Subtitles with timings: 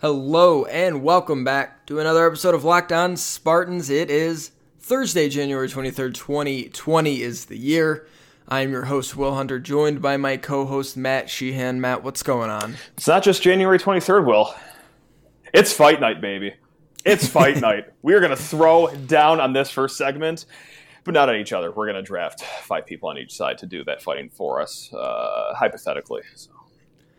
[0.00, 3.90] Hello and welcome back to another episode of Locked On Spartans.
[3.90, 8.06] It is Thursday, January 23rd, 2020 is the year.
[8.46, 11.80] I am your host, Will Hunter, joined by my co host, Matt Sheehan.
[11.80, 12.76] Matt, what's going on?
[12.96, 14.54] It's not just January 23rd, Will.
[15.52, 16.54] It's fight night, baby.
[17.04, 17.86] It's fight night.
[18.00, 20.44] We are going to throw down on this first segment,
[21.02, 21.72] but not on each other.
[21.72, 24.94] We're going to draft five people on each side to do that fighting for us,
[24.94, 26.22] uh, hypothetically.
[26.36, 26.52] So,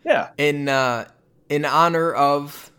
[0.06, 0.30] yeah.
[0.38, 1.10] In, uh,
[1.50, 2.72] in honor of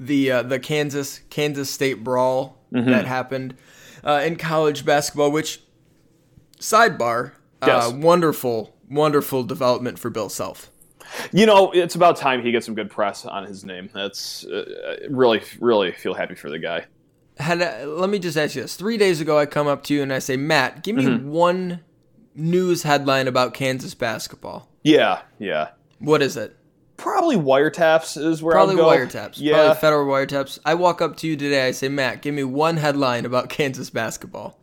[0.00, 2.90] the uh, the Kansas Kansas State brawl Mm-hmm.
[2.90, 3.54] that happened
[4.02, 5.30] uh, in college basketball.
[5.30, 5.60] Which
[6.58, 7.32] sidebar,
[7.64, 7.86] Yes.
[7.92, 10.70] uh, wonderful wonderful development for Bill Self.
[11.32, 13.90] You know, it's about time he gets some good press on his name.
[13.94, 16.86] That's uh, really, really feel happy for the guy.
[17.38, 19.94] Had uh, let me just ask you this: three days ago, I come up to
[19.94, 21.28] you and I say, Matt, give me Mm-hmm.
[21.28, 21.80] one
[22.34, 24.68] news headline about Kansas basketball.
[24.82, 25.68] Yeah, yeah.
[26.00, 26.56] What is it?
[26.96, 28.84] Probably wiretaps is where Probably I'll go.
[28.84, 29.34] Probably wiretaps.
[29.36, 29.54] Yeah.
[29.54, 30.58] Probably federal wiretaps.
[30.64, 31.66] I walk up to you today.
[31.66, 34.58] I say, Matt, give me one headline about Kansas basketball.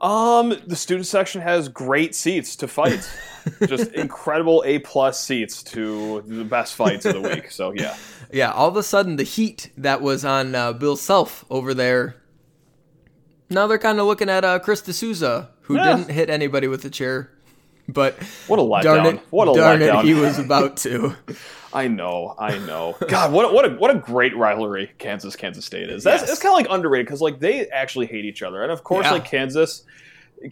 [0.00, 3.08] Um, the student section has great seats to fight.
[3.66, 7.50] Just incredible A plus seats to the best fights of the week.
[7.50, 7.96] So yeah,
[8.30, 12.14] Yeah, all of a sudden the heat that was on uh, Bill Self over there.
[13.50, 15.96] Now they're kind of looking at uh, Chris De Sousa, who Yeah.
[15.96, 17.32] didn't hit anybody with a chair,
[17.88, 18.14] but
[18.46, 18.82] what a letdown!
[18.82, 20.00] darn it, what a darn letdown!
[20.00, 21.16] it, he was about to.
[21.72, 22.96] I know, I know.
[23.08, 26.02] God, what a, what a what a great rivalry Kansas Kansas State is.
[26.04, 26.30] That's Yes.
[26.32, 29.04] it's kind of like underrated because like they actually hate each other, and of course
[29.06, 29.12] Yeah.
[29.12, 29.84] like Kansas.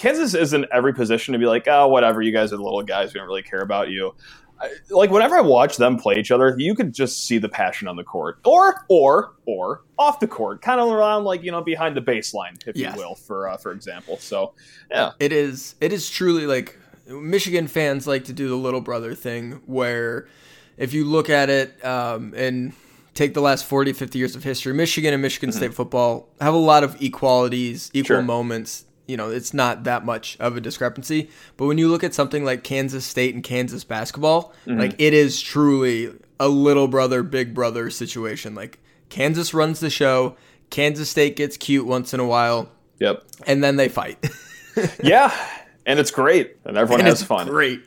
[0.01, 2.21] Kansas is in every position to be like, oh, whatever.
[2.21, 3.15] You guys are the little guys.
[3.15, 4.17] We don't really care about you.
[4.61, 7.87] I, like whenever I watch them play each other, you could just see the passion
[7.89, 11.61] on the court, or or or off the court, kind of around like you know
[11.63, 12.97] behind the baseline, if Yes.
[12.97, 14.17] you will, for uh, for example.
[14.17, 14.55] So
[14.91, 15.77] yeah, It is.
[15.81, 16.79] It is truly like
[17.09, 20.27] Michigan fans like to do the little brother thing, where
[20.77, 22.73] if you look at it um, and
[23.15, 26.59] take the last 40, 50 years of history, Michigan and Michigan State football have a
[26.59, 28.21] lot of equalities, equal Mm-hmm.
[28.21, 28.23] Sure.
[28.23, 28.85] moments.
[29.07, 31.31] You know, it's not that much of a discrepancy.
[31.57, 34.81] But when you look at something like Kansas State and Kansas basketball, Mm-hmm.
[34.81, 38.55] like it is truly a little brother, big brother situation.
[38.57, 38.79] Like
[39.09, 40.37] Kansas runs the show,
[40.71, 42.69] Kansas State gets cute once in a while,
[42.99, 44.19] yep, and then they fight.
[45.03, 45.33] yeah,
[45.87, 47.47] and it's great, and everyone and has fun.
[47.47, 47.81] great.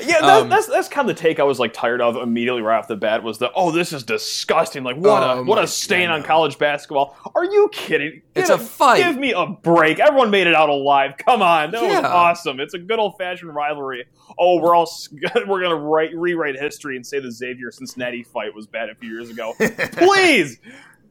[0.00, 2.62] Yeah, that, um, that's that's kind of the take I was like tired of immediately
[2.62, 5.62] right off the bat was the oh this is disgusting like what Oh a what
[5.62, 6.26] a stain God, on no.
[6.26, 7.14] college basketball.
[7.34, 8.22] Are you kidding?
[8.34, 9.04] It's Get a fight.
[9.04, 10.00] Give me a break.
[10.00, 11.14] Everyone made it out alive.
[11.18, 12.58] Come on, that was awesome.
[12.58, 14.06] It's a good old fashioned rivalry.
[14.38, 14.90] Oh, we're all
[15.46, 19.10] we're gonna write rewrite history and say the Xavier Cincinnati fight was bad a few
[19.10, 19.52] years ago.
[19.58, 20.58] Please,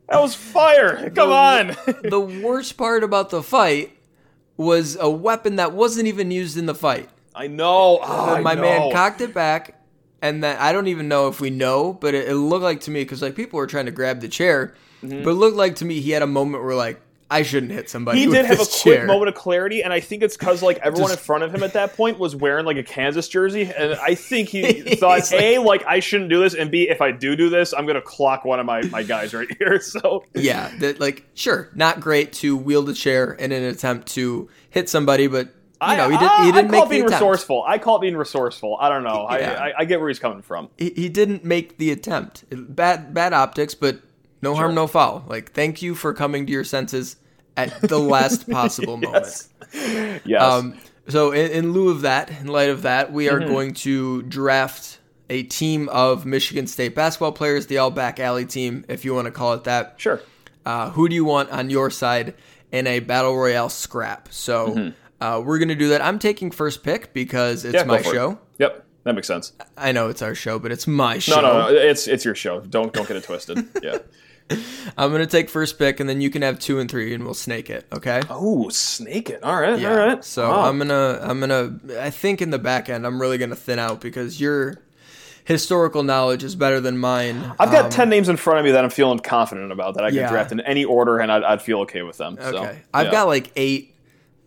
[0.09, 1.11] that was fire.
[1.11, 1.67] Come The- on.
[2.09, 3.95] the worst part about the fight
[4.57, 7.09] was a weapon that wasn't even used in the fight.
[7.33, 7.99] I know.
[8.01, 8.61] Oh, I my know.
[8.61, 9.81] man cocked it back,
[10.21, 12.91] and then I don't even know if we know, but it, it looked like to
[12.91, 15.23] me because like people were trying to grab the chair, mm-hmm.
[15.23, 17.89] but it looked like to me he had a moment where like I shouldn't hit
[17.89, 18.19] somebody.
[18.19, 19.05] He did have a quick chair.
[19.07, 21.63] moment of clarity, and I think it's because like everyone Just- in front of him
[21.63, 25.41] at that point was wearing like a Kansas jersey, and I think he thought like-
[25.41, 28.01] a like I shouldn't do this, and b if I do do this, I'm gonna
[28.01, 29.79] clock one of my my guys right here.
[29.91, 34.49] So Yeah, that like sure, not great to wield a chair in an attempt to
[34.69, 35.47] hit somebody, but
[35.87, 37.21] you know he, did, I, he I didn't call make it being attempt.
[37.21, 37.63] resourceful.
[37.65, 38.77] I call it being resourceful.
[38.79, 39.25] I don't know.
[39.31, 39.53] Yeah.
[39.53, 40.69] I, I I get where he's coming from.
[40.77, 42.43] he, he didn't make the attempt.
[42.51, 43.99] Bad bad optics, but
[44.41, 45.23] no harm, no foul.
[45.27, 47.15] Like thank you for coming to your senses
[47.57, 49.47] at the last possible moment.
[49.73, 50.21] Yes.
[50.25, 50.41] Yes.
[50.41, 53.49] Um, so in, in lieu of that, in light of that, we are Mm-hmm.
[53.51, 58.83] going to draft a team of Michigan State basketball players, the All Back Alley team,
[58.89, 59.95] if you want to call it that.
[59.97, 60.21] sure.
[60.65, 62.35] Uh, who do you want on your side
[62.71, 64.27] in a battle royale scrap?
[64.31, 66.01] So uh, we're gonna do that.
[66.01, 67.89] I'm taking first pick because it's Mm-hmm.
[67.89, 68.13] Yeah, my for it.
[68.13, 68.39] show.
[68.59, 68.85] Yep.
[69.03, 69.53] That makes sense.
[69.75, 71.41] I know it's our show, but it's my show.
[71.41, 71.67] No, no, no.
[71.75, 72.59] It's it's your show.
[72.61, 73.67] Don't don't get it twisted.
[73.81, 73.97] Yeah.
[74.97, 77.33] I'm gonna take first pick, and then you can have two and three, and we'll
[77.33, 77.85] snake it.
[77.91, 78.21] Okay.
[78.29, 79.43] Oh, snake it.
[79.43, 79.83] All right.
[79.85, 80.23] All right.
[80.23, 80.67] So Wow.
[80.69, 84.01] I'm gonna, I'm gonna, I think in the back end, I'm really gonna thin out
[84.01, 84.75] because your
[85.43, 87.43] historical knowledge is better than mine.
[87.59, 90.03] I've got Um, 10 names in front of me that I'm feeling confident about that
[90.03, 90.29] I can Yeah.
[90.29, 92.37] draft in any order and I'd, I'd feel okay with them.
[92.39, 92.79] So, Okay.
[92.93, 93.11] I've yeah.
[93.11, 93.95] got like eight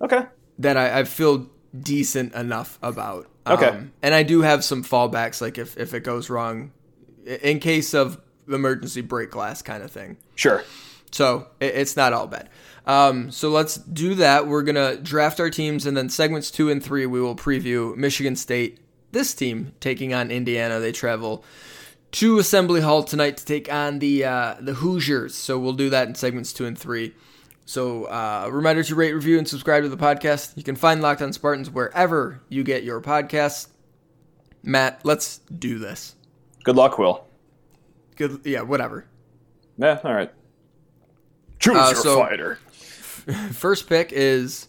[0.00, 0.22] Okay.
[0.60, 3.28] that I, I feel decent enough about.
[3.46, 3.66] Okay.
[3.66, 6.70] Um, and I do have some fallbacks, like if, if it goes wrong,
[7.42, 8.18] in case of
[8.48, 10.16] emergency break glass kind of thing.
[10.34, 10.62] Sure.
[11.10, 12.48] So it, it's not all bad.
[12.86, 14.46] Um, so let's do that.
[14.46, 18.36] We're gonna draft our teams, and then segments two and three we will preview Michigan
[18.36, 18.78] State.
[19.12, 20.80] This team taking on Indiana.
[20.80, 21.44] They travel
[22.12, 25.34] to Assembly Hall tonight to take on the uh, the Hoosiers.
[25.34, 27.14] So we'll do that in segments two and three.
[27.66, 30.56] So uh, reminder to rate, review, and subscribe to the podcast.
[30.56, 33.68] You can find Locked On Spartans wherever you get your podcasts.
[34.62, 36.14] Matt, let's do this.
[36.62, 37.24] Good luck, Will.
[38.16, 38.40] Good.
[38.44, 39.06] Yeah, whatever.
[39.78, 40.32] Yeah, all right.
[41.58, 42.56] Choose Uh, your so- fighter.
[43.52, 44.68] First pick is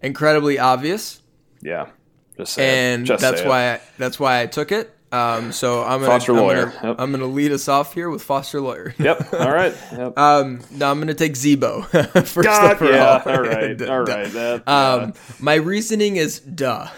[0.00, 1.20] incredibly obvious,
[1.60, 1.88] Yeah,
[2.36, 2.74] just say it.
[2.94, 3.48] and Just that's say it.
[3.48, 4.90] why I, that's why I took it.
[5.12, 6.66] Um, so I'm gonna Foster I'm lawyer.
[6.66, 6.96] Gonna, Yep.
[6.98, 8.94] I'm gonna lead us off here with Foster Loyer.
[8.98, 9.32] Yep.
[9.34, 9.74] All right.
[9.92, 10.18] Yep.
[10.18, 13.22] Um, now I'm gonna take Z-Bo first God, yeah.
[13.24, 13.76] All right.
[13.78, 14.12] Duh, All duh.
[14.16, 14.32] right.
[14.32, 16.88] That, Um, my reasoning is duh.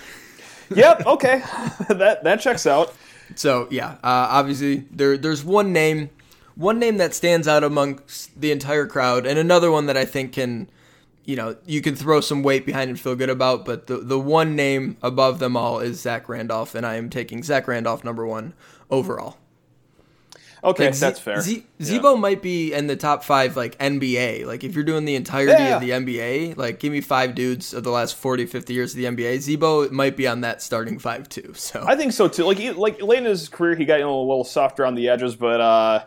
[0.74, 1.04] Yep.
[1.06, 1.42] Okay.
[1.90, 2.94] that that checks out.
[3.34, 6.10] So yeah, uh, obviously there there's one name,
[6.54, 10.32] one name that stands out amongst the entire crowd, and another one that I think
[10.32, 10.68] can,
[11.24, 13.64] you know, you can throw some weight behind and feel good about.
[13.64, 17.42] But the the one name above them all is Zach Randolph, and I am taking
[17.42, 18.54] Zach Randolph number one
[18.90, 19.38] overall.
[20.64, 21.40] Okay, Like, that's fair.
[21.40, 21.86] Z- Yeah.
[21.86, 24.44] Z-Bo might be in the top five, like NBA.
[24.46, 25.76] Like if you're doing the entirety Yeah.
[25.76, 28.96] of the NBA, like give me five dudes of the last 40, 50 years of
[28.98, 29.38] the NBA.
[29.40, 31.52] Z-Bo might be on that starting five too.
[31.54, 32.44] So I think so too.
[32.44, 34.94] Like he, like late in his career, he got you know, a little softer on
[34.94, 36.04] the edges, but uh,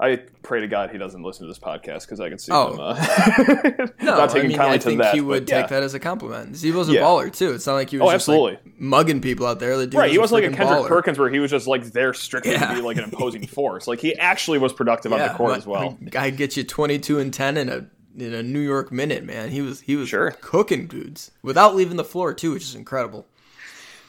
[0.00, 2.72] I pray to God he doesn't listen to this podcast because I can see Oh.
[2.72, 2.80] him.
[2.80, 2.94] Uh,
[4.00, 5.12] No, not taking I mean, I think that.
[5.14, 5.60] he would yeah.
[5.62, 6.54] take that as a compliment.
[6.56, 7.00] Z-Bo's a Yeah.
[7.00, 7.52] baller too.
[7.52, 8.72] It's not like he was Oh, just like, absolutely.
[8.78, 9.76] mugging people out there.
[9.84, 10.88] The Right, he was wasn't like a Kendrick baller.
[10.88, 12.68] Perkins where he was just like there strictly Yeah.
[12.68, 13.88] to be like an imposing force.
[13.88, 15.98] Like he actually was productive on the court as well.
[16.08, 17.86] Guy gets you twenty two and ten in a
[18.16, 19.50] in a New York minute, man.
[19.50, 20.30] He was he was Sure.
[20.40, 23.26] cooking dudes without leaving the floor too, which is incredible.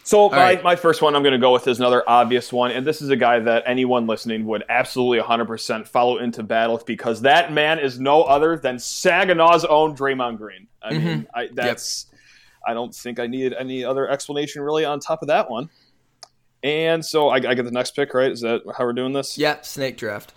[0.10, 0.64] So my, right.
[0.64, 3.10] my first one I'm going to go with is another obvious one, and this is
[3.10, 8.00] a guy that anyone listening would absolutely 100% follow into battle because that man is
[8.00, 10.66] no other than Saginaw's own Draymond Green.
[10.82, 11.06] I Mm-hmm.
[11.06, 12.08] mean, I, that's
[12.66, 15.70] I don't think I needed any other explanation really on top of that one.
[16.64, 18.32] And so I, I get the next pick, right?
[18.32, 19.38] Is that how we're doing this?
[19.38, 20.34] Yeah, snake draft.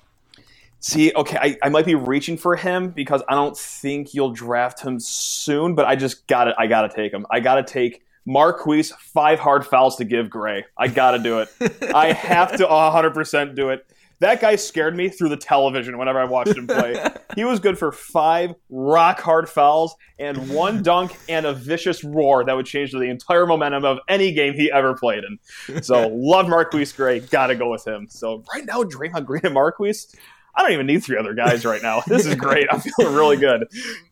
[0.81, 4.83] See, okay, I, I might be reaching for him because I don't think you'll draft
[4.83, 7.25] him soon, but I just got to I got to take him.
[7.31, 10.65] I got to take Marquise five hard fouls to give Gray.
[10.79, 11.49] I got to do it.
[11.95, 13.87] I have to 100% do it.
[14.21, 17.05] That guy scared me through the television whenever I watched him play.
[17.35, 22.45] he was good for five rock hard fouls and one dunk and a vicious roar
[22.45, 25.83] that would change the entire momentum of any game he ever played in.
[25.83, 27.19] So, love Marquise Gray.
[27.19, 28.07] Got to go with him.
[28.09, 30.15] So, right now, Draymond Green and Marquise,
[30.55, 32.03] I don't even need three other guys right now.
[32.07, 32.69] This is great.
[32.71, 33.67] I'm feeling really good.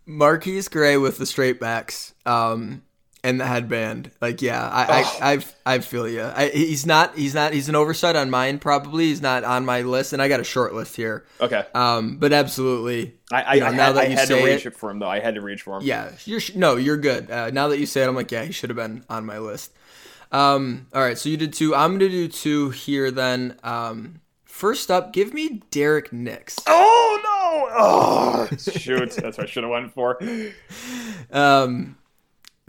[0.06, 2.14] Marquise Gray with the straight backs.
[2.26, 2.82] Um
[3.22, 5.18] and the headband, like yeah, I Oh.
[5.20, 6.22] I, I, I feel you.
[6.22, 8.58] I, he's not he's not he's an oversight on mine.
[8.58, 11.24] Probably he's not on my list, and I got a short list here.
[11.40, 11.64] Okay.
[11.74, 14.34] Um, but absolutely, I, I, you know, I now had, that I you had to
[14.44, 15.08] reach it- for him, though.
[15.08, 15.82] I had to reach for him.
[15.84, 17.30] Yeah, you're sh- no, you're good.
[17.30, 19.38] Uh, now that you say it, I'm like, yeah, he should have been on my
[19.38, 19.72] list.
[20.32, 21.74] Um, all right, so you did two.
[21.74, 23.56] I'm gonna do two here then.
[23.64, 26.56] Um, first up, give me Derrick Nix.
[26.66, 27.30] Oh, no.
[27.82, 29.10] Oh, shoot.
[29.10, 30.18] That's what I should have went for.
[31.32, 31.96] Um,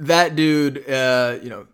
[0.01, 1.67] that dude, uh, you know,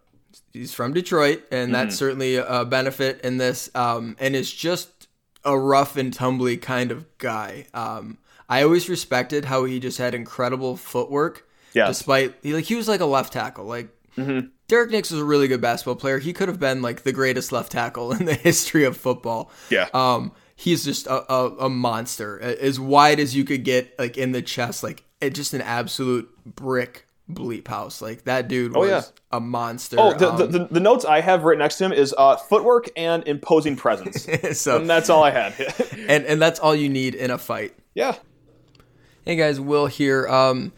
[0.54, 3.70] he's from Detroit, and that's certainly a benefit in this.
[3.76, 5.08] Um, and is just
[5.44, 7.68] a rough and tumbly kind of guy.
[7.74, 8.18] Um,
[8.50, 11.48] I always respected how he just had incredible footwork.
[11.74, 11.90] Yes.
[11.90, 13.66] Despite he like he was like a left tackle.
[13.66, 13.90] Like
[14.68, 16.20] Derrick Nix was a really good basketball player.
[16.20, 19.52] He could have been like the greatest left tackle in the history of football.
[19.70, 19.88] Yeah.
[19.94, 24.32] Um, he's just a, a, a monster, as wide as you could get, like in
[24.32, 28.02] the chest, like it, just an absolute brick bleep house.
[28.02, 29.02] Like that dude was yeah.
[29.32, 29.98] a monster.
[30.00, 32.38] Oh, the, the, Um, the, the notes I have right next to him is uh,
[32.38, 34.28] footwork and imposing presence.
[34.60, 35.54] so and that's all I had.
[36.08, 37.74] and and that's all you need in a fight.
[37.94, 38.16] yeah.
[39.26, 40.26] Hey guys, Will here.
[40.30, 40.72] Um,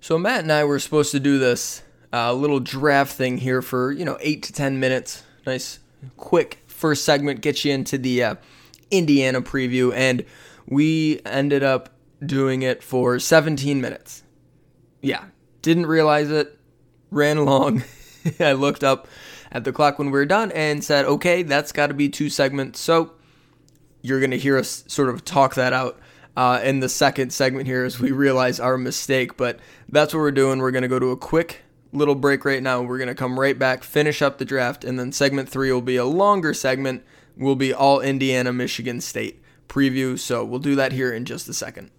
[0.00, 3.92] so Matt and I were supposed to do this uh, little draft thing here for
[3.92, 5.24] you know eight to ten minutes.
[5.46, 5.78] Nice,
[6.16, 8.34] quick first segment, get you into the uh,
[8.90, 10.24] Indiana preview, and
[10.66, 11.90] we ended up
[12.24, 14.22] doing it for 17 minutes.
[15.00, 15.24] Yeah,
[15.62, 16.58] didn't realize it.
[17.10, 17.84] Ran along.
[18.40, 19.08] I looked up
[19.50, 22.28] at the clock when we were done and said, "Okay, that's got to be two
[22.28, 23.12] segments." So
[24.02, 25.98] you're going to hear us sort of talk that out
[26.36, 29.36] uh, in the second segment here as we realize our mistake.
[29.36, 30.58] But that's what we're doing.
[30.58, 32.82] We're going to go to a quick little break right now.
[32.82, 35.80] We're going to come right back, finish up the draft, and then segment three will
[35.80, 37.04] be a longer segment.
[37.36, 40.18] Will be all Indiana, Michigan State preview.
[40.18, 41.90] So we'll do that here in just a second.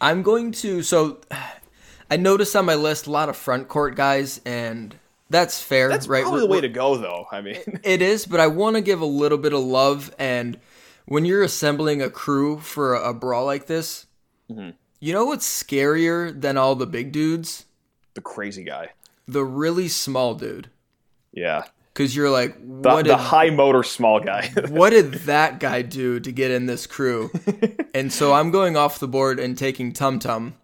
[0.00, 0.82] I'm going to.
[0.82, 1.20] So
[2.10, 4.94] I noticed on my list a lot of front court guys, and
[5.30, 6.22] that's fair, That's right?
[6.22, 7.26] probably We're- the way to go, though.
[7.32, 10.14] I mean, it is, but I want to give a little bit of love.
[10.18, 10.58] And
[11.06, 14.06] when you're assembling a crew for a, a brawl like this,
[14.48, 14.70] Mm-hmm.
[15.00, 17.64] you know what's scarier than all the big dudes?
[18.14, 18.90] the crazy guy.
[19.26, 20.70] The really small dude.
[21.32, 21.64] Yeah.
[21.96, 24.52] Because you're like, The, what the did high motor small guy.
[24.68, 27.30] what did that guy do to get in this crew?
[27.94, 30.56] and so I'm going off the board and taking Tum Tum.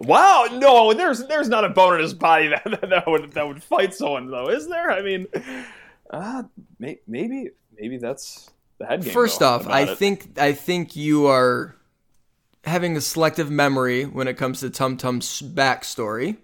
[0.00, 0.46] wow.
[0.50, 3.62] No, there's there's not a bone in his body that, that, that would that would
[3.62, 4.90] fight someone though, is there?
[4.90, 5.26] I mean,
[6.08, 6.44] uh,
[6.78, 9.12] may, maybe maybe that's the head game.
[9.12, 9.98] First though, off, I it.
[9.98, 11.76] think I think you are
[12.64, 16.38] having a selective memory when it comes to Tum Tum's backstory.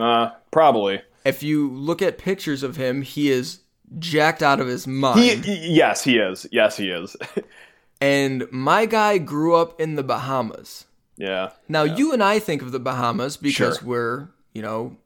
[0.00, 3.60] uh, probably If you look at pictures of him, he is
[3.98, 5.44] jacked out of his mind.
[5.44, 5.74] he.
[5.74, 6.46] Yes, he is.
[6.52, 7.16] Yes, he is.
[8.00, 10.84] and my guy grew up in the Bahamas.
[11.16, 11.50] yeah.
[11.68, 13.86] Now, you and I think of the Bahamas because Sure.
[13.88, 14.96] we're, you know,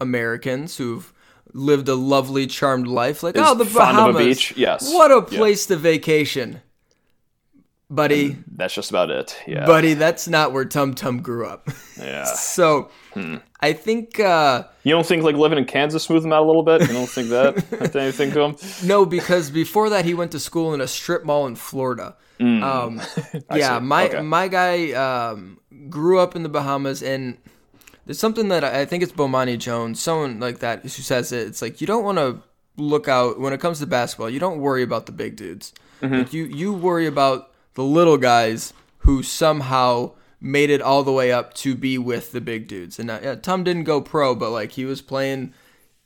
[0.00, 1.12] Americans who've
[1.52, 3.22] lived a lovely, charmed life.
[3.22, 4.36] Like, Is oh, the fond of a Bahamas.
[4.36, 4.54] beach?
[4.56, 4.92] Yes.
[4.92, 5.38] What a Yeah.
[5.38, 6.60] place to vacation.
[7.90, 9.34] Buddy, That's just about it.
[9.46, 9.64] Yeah.
[9.64, 11.68] buddy, that's not where Tum Tum grew up.
[11.98, 12.24] yeah.
[12.34, 13.36] so, Hmm.
[13.60, 16.62] I think, uh, You don't think like living in Kansas smoothed him out a little
[16.62, 16.82] bit?
[16.82, 18.56] You don't think that had anything to him?
[18.84, 22.14] no, because before that, he went to school in a strip mall in Florida.
[22.40, 23.00] Um,
[23.52, 23.84] yeah, see.
[23.84, 24.20] my Okay.
[24.22, 27.36] my guy um, grew up in the Bahamas, and
[28.06, 31.48] there's something that I I think it's Bomani Jones, someone like that, who says it.
[31.48, 32.40] It's like you don't want to
[32.76, 34.30] look out when it comes to basketball.
[34.30, 35.72] You don't worry about the big dudes.
[36.00, 36.14] Mm-hmm.
[36.14, 37.47] Like you you worry about
[37.78, 42.40] the little guys who somehow made it all the way up to be with the
[42.40, 42.98] big dudes.
[42.98, 45.54] And uh, yeah, Tom didn't go pro, but like he was playing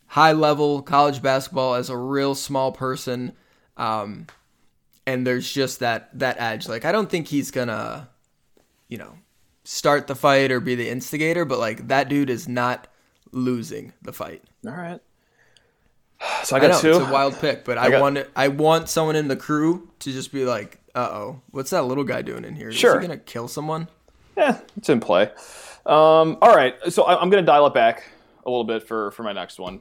[0.09, 3.33] high level college basketball as a real small person.
[3.79, 4.27] Um,
[5.07, 6.69] and there's just that that edge.
[6.69, 8.11] Like I don't think he's gonna,
[8.89, 9.15] you know,
[9.65, 12.87] start the fight or be the instigator, but like that dude is not
[13.33, 14.45] losing the fight.
[14.67, 15.01] All right.
[16.45, 16.91] So I I know got two.
[16.91, 19.89] it's a wild pick, but I, got- want it, I want someone in the crew
[20.01, 22.69] to just be like, "Uh oh, what's that little guy doing in here?
[22.71, 22.99] Is Sure.
[23.01, 23.89] he gonna kill someone?"
[24.37, 25.31] Yeah, it's in play.
[25.85, 28.09] Um, all right, so I- I'm going to dial it back
[28.47, 29.81] a little bit for for my next one.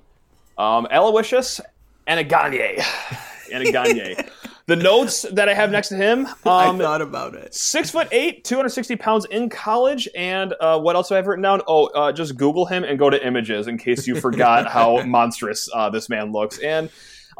[0.57, 1.61] Um, Aloysius
[2.07, 2.79] Anagonye.
[3.51, 4.29] Anagonye.
[4.65, 6.27] the notes that I have next to him.
[6.45, 7.53] I Um, thought about it.
[7.53, 11.43] Six foot eight, 260 pounds in college, and uh, what else do I have written
[11.43, 11.61] down?
[11.67, 15.69] Oh, uh, just Google him and go to images in case you forgot how monstrous
[15.73, 16.59] uh, this man looks.
[16.59, 16.89] And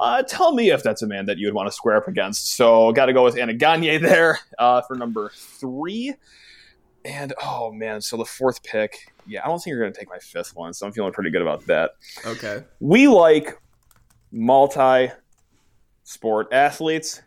[0.01, 2.55] uh, tell me if that's a man that you would want to square up against.
[2.55, 6.15] So, got to go with Anagonye there uh, for number three.
[7.03, 10.09] And oh man, so the fourth pick, yeah, I don't think you're going to take
[10.09, 11.91] my fifth one, so I'm feeling pretty good about that.
[12.25, 12.63] Okay.
[12.79, 13.59] We like
[14.31, 15.11] multi
[16.03, 17.21] sport athletes.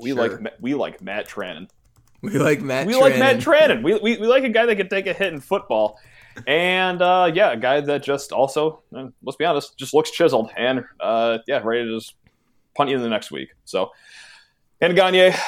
[0.00, 0.38] We Sure.
[0.40, 1.68] like we like Matt Trannon.
[2.22, 2.86] We like Matt.
[2.86, 3.40] We like Matt.
[3.40, 3.82] Trannon.
[3.82, 5.98] We, we, we like a guy that can take a hit in football.
[6.46, 10.84] And uh, yeah, a guy that just also, let's be honest, just looks chiseled and
[11.00, 12.14] uh, yeah, ready to just
[12.74, 13.50] punt you in the next week.
[13.64, 13.90] So,
[14.80, 15.38] Anagonye,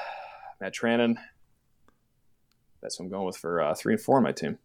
[0.60, 1.16] Matt Trannon.
[2.82, 4.58] That's what I'm going with for uh, three and four on my team.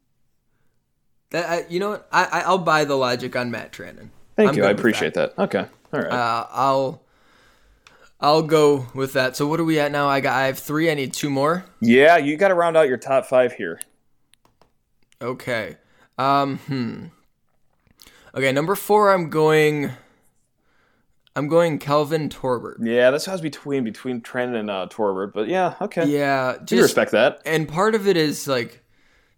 [1.32, 2.08] That, I, you know what?
[2.12, 4.10] I, I I'll buy the logic on Matt Trannon.
[4.36, 4.66] Thank I'm you.
[4.66, 5.34] I appreciate that.
[5.40, 5.66] Okay.
[5.94, 6.12] All right.
[6.12, 7.01] Uh, I'll
[8.20, 9.36] I'll go with that.
[9.36, 10.08] So what are we at now?
[10.08, 10.92] I got I have three.
[10.92, 11.66] I need two more.
[11.80, 13.80] yeah, you got to round out your top five here.
[15.22, 15.78] Okay.
[16.18, 16.58] Um.
[16.60, 17.06] Hmm.
[18.36, 18.51] Okay.
[18.51, 19.12] Number four.
[19.12, 19.92] I'm going.
[21.36, 22.80] I'm going Kelvin Torbert.
[22.82, 25.34] Yeah, that's how I was between between Trannon and uh, Torbert.
[25.34, 26.06] But yeah, okay.
[26.06, 26.58] Yeah.
[26.70, 27.42] You respect that.
[27.46, 28.81] and part of it is like,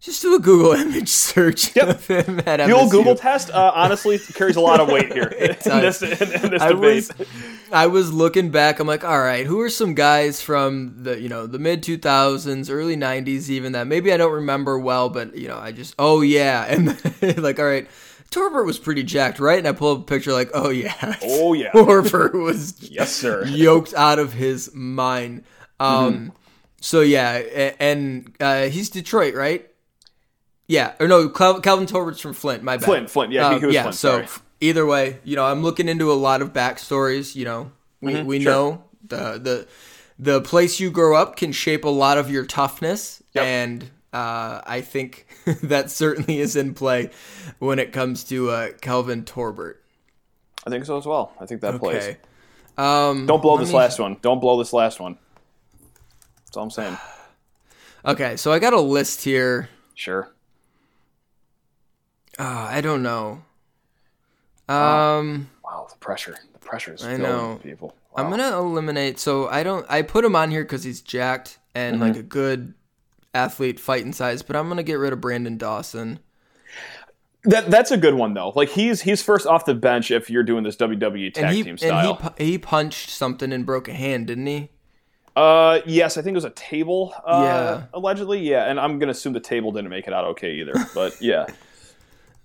[0.04, 1.88] just do a Google image search Yep.
[1.88, 5.24] of him at The old Google test, uh, honestly, carries a lot of weight here
[5.40, 6.82] in this, in, in this I debate.
[7.18, 7.28] was,
[7.72, 8.80] I was looking back.
[8.80, 12.70] I'm like, all right, who are some guys from the you know the mid 2000s,
[12.70, 16.22] early 90s, even that maybe I don't remember well, but you know I just oh
[16.22, 16.88] yeah, and
[17.42, 17.88] like all right,
[18.30, 19.58] Torbert was pretty jacked, right?
[19.60, 21.72] And I pull up a picture like oh yeah, Oh, yeah.
[21.72, 23.46] Torbert was Yes, sir.
[23.46, 25.44] yoked out of his mind.
[25.80, 26.30] Um, Mm-hmm.
[26.82, 29.68] so yeah, and uh, he's Detroit, right?
[30.68, 32.64] Yeah, or no, Cal- Calvin Torbert's from Flint.
[32.64, 32.86] My bad.
[32.86, 33.32] Flint, Flint.
[33.34, 33.96] Yeah, was yeah, Flint.
[33.96, 34.28] so sorry.
[34.62, 37.36] either way, you know, I'm looking into a lot of backstories.
[37.36, 38.52] You know, we, we sure.
[38.52, 39.68] know the the
[40.18, 43.44] the place you grow up can shape a lot of your toughness, Yep.
[43.44, 45.28] and uh, I think
[45.64, 47.10] that certainly is in play
[47.60, 49.84] when it comes to uh, Calvin Torbert.
[50.66, 51.34] I think so as well.
[51.42, 52.16] I think that plays.
[52.78, 54.18] Um, Don't blow this me- last one.
[54.22, 55.18] Don't blow this last one.
[56.46, 56.98] That's all I'm saying.
[58.06, 59.70] Okay, so I got a list here.
[59.96, 60.30] Sure.
[62.40, 63.44] Uh, I don't know.
[64.70, 66.38] Um, Wow, the pressure.
[66.54, 67.60] The pressure is I know.
[67.64, 67.96] people.
[68.16, 69.18] I'm gonna eliminate.
[69.20, 69.86] So I don't.
[69.90, 72.04] I put him on here because he's jacked and Mm-hmm.
[72.04, 72.74] like a good
[73.34, 74.42] athlete, fighting size.
[74.44, 76.20] But I'm gonna get rid of Branden Dawson.
[77.46, 78.54] That that's a good one though.
[78.56, 81.64] Like he's he's first off the bench if you're doing this WWE tag And he
[81.64, 82.34] team and style.
[82.38, 84.70] he, he punched something and broke a hand, didn't he?
[85.36, 87.14] uh, yes, I think it was a table.
[87.26, 87.84] Uh, Yeah.
[87.96, 88.70] allegedly, yeah.
[88.70, 90.74] And I'm gonna assume the table didn't make it out okay either.
[90.94, 91.48] But yeah,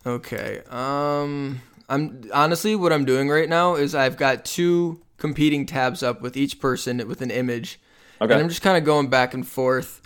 [0.07, 0.63] Okay.
[0.71, 6.21] Um, I'm honestly what I'm doing right now is I've got two competing tabs up
[6.21, 7.81] with each person with an image,
[8.21, 8.33] okay.
[8.33, 10.01] and I'm just kind of going back and forth,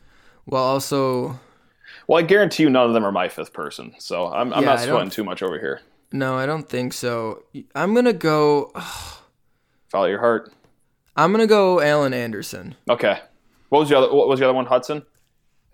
[0.44, 1.40] while also
[2.06, 3.94] well, I guarantee you, none of them are my fifth person.
[3.98, 5.80] So I'm I'm Yeah, not sweating too much over here.
[6.12, 7.44] no, I don't think so.
[7.74, 8.72] I'm gonna go.
[9.88, 10.52] Follow your heart.
[11.16, 12.74] I'm gonna go Alan Anderson.
[12.88, 13.20] Okay.
[13.68, 14.12] What was the other?
[14.14, 14.66] What was the other one?
[14.66, 15.02] Hudson.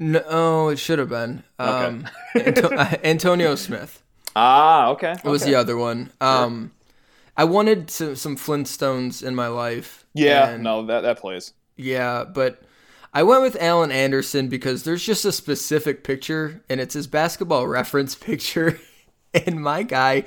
[0.01, 4.03] No, oh, it should have been um, Anto- uh, Antonio Smith
[4.37, 5.13] Ah, okay.
[5.13, 5.53] It was okay.
[5.53, 6.11] the other one.
[6.21, 6.73] Um,
[7.37, 10.05] I wanted some, some Flintstones in my life.
[10.15, 11.53] Yeah, and- no, that that plays.
[11.77, 12.63] Yeah, but
[13.15, 17.67] I went with Alan Anderson because there's just a specific picture, and it's his basketball
[17.69, 18.81] reference picture.
[19.35, 20.25] and my guy,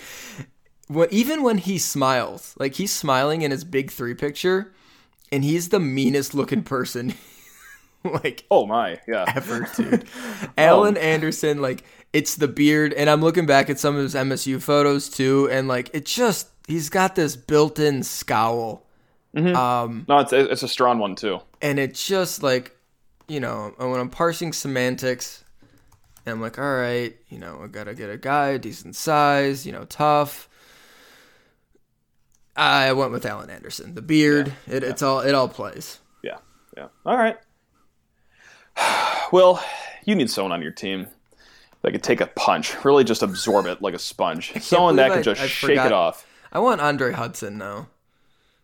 [0.87, 4.73] when, even when he smiles, like he's smiling in his big three picture,
[5.31, 7.13] and he's the meanest looking person.
[8.03, 9.25] like Oh my, yeah.
[9.35, 10.05] ever, dude.
[10.57, 14.61] Alan Anderson, like it's the beard, and I'm looking back at some of his MSU
[14.61, 18.85] photos too, and like it just he's got this built-in scowl,
[19.35, 19.55] mm-hmm.
[19.55, 21.39] um, No, it's it's a strong one too.
[21.61, 22.75] and it's just like,
[23.27, 25.43] you know, when I'm parsing semantics,
[26.25, 29.71] and I'm like, all right, you know, I gotta get a guy decent size, you
[29.71, 30.49] know, tough.
[32.57, 33.95] I went with Alan Anderson.
[33.95, 35.99] The beard, it, it's all it all plays.
[36.21, 36.37] Yeah,
[36.75, 36.87] yeah.
[37.05, 37.37] All right.
[39.31, 39.63] Well,
[40.03, 41.07] you need someone on your team
[41.81, 44.53] that could take a punch, really just absorb it like a sponge.
[44.61, 45.87] Someone that could just I shake forgot.
[45.87, 46.25] it off.
[46.51, 47.87] I want Andre Hudson now.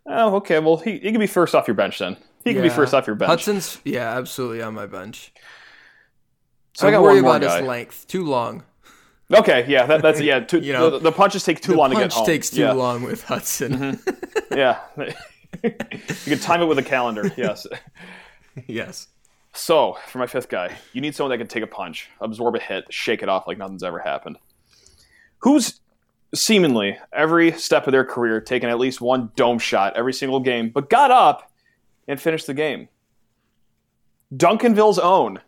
[0.06, 0.60] Oh, okay.
[0.60, 2.18] Well, he, he can be first off your bench then.
[2.44, 3.30] He can be first off your bench.
[3.30, 5.34] Hudson's yeah, absolutely on my bench.
[6.74, 7.58] So I I got worry about guy.
[7.58, 8.08] his length.
[8.08, 8.64] Too long.
[9.34, 10.40] Okay, yeah, that, that's yeah.
[10.42, 12.26] Too, You know, the, the punches take too long to get home.
[12.26, 12.72] takes too yeah.
[12.72, 13.74] long with Hudson.
[13.96, 14.34] Mm-hmm.
[14.58, 14.80] Yeah,
[15.64, 15.72] you
[16.26, 17.32] can time it with a calendar.
[17.38, 17.68] Yes.
[18.66, 19.08] yes.
[19.58, 22.60] So for my fifth guy, you need someone that can take a punch, absorb a
[22.60, 24.38] hit, shake it off like nothing's ever happened.
[25.40, 25.80] Who's
[26.36, 30.70] seemingly every step of their career taken at least one dome shot every single game,
[30.70, 31.52] but got up
[32.08, 32.88] and finished the game.
[34.36, 35.40] Duncanville's own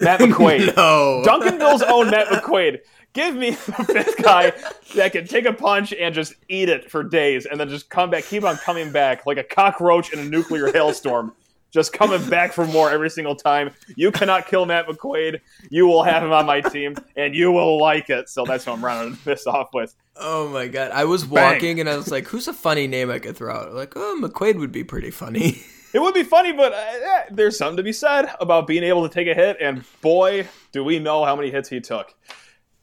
[0.00, 0.74] Matt McQuaid.
[0.76, 1.22] No.
[1.26, 2.78] Duncanville's own Matt McQuaid.
[3.12, 4.52] Give me the fifth guy
[4.94, 8.08] that can take a punch and just eat it for days and then just come
[8.08, 11.34] back, keep on coming back like a cockroach in a nuclear hailstorm.
[11.70, 13.70] Just coming back for more every single time.
[13.96, 15.40] You cannot kill Matt McQuaid.
[15.70, 18.28] You will have him on my team, and you will like it.
[18.28, 19.94] So that's what I'm rounding this off with.
[20.16, 20.90] Oh my god.
[20.92, 21.54] I was Bang.
[21.54, 23.72] walking and I was like, who's a funny name I could throw out?
[23.72, 25.62] Like, oh, McQuaid would be pretty funny.
[25.92, 29.12] It would be funny, but uh, there's something to be said about being able to
[29.12, 29.56] take a hit.
[29.60, 32.14] And boy, do we know how many hits he took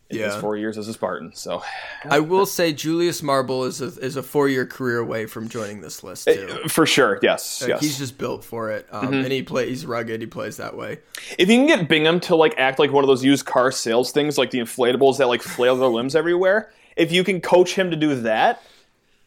[0.10, 0.40] in his Yeah.
[0.40, 1.32] four years as a Spartan.
[1.36, 1.62] So
[2.10, 5.82] I will say Julius Marble is a, is a four year career away from joining
[5.82, 6.60] this list too.
[6.70, 7.82] for sure, yes, Like, yes.
[7.82, 9.68] He's just built for it, um, and he plays.
[9.70, 10.22] He's rugged.
[10.22, 11.00] He plays that way.
[11.38, 14.12] If you can get Bingham to like act like one of those used car sales
[14.12, 17.92] things, like the inflatables that like flail their limbs everywhere, if you can coach him
[17.92, 18.62] to do that,